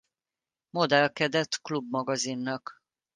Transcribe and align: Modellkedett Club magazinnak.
Modellkedett 0.73 1.61
Club 1.61 1.85
magazinnak. 1.91 2.81